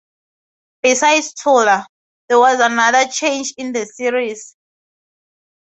[0.81, 1.85] Besides Toler,
[2.27, 4.55] there was another change in the series.